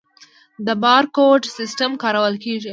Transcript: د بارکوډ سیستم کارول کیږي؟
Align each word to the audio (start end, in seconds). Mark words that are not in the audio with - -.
د 0.65 0.67
بارکوډ 0.83 1.41
سیستم 1.57 1.91
کارول 2.03 2.35
کیږي؟ 2.43 2.69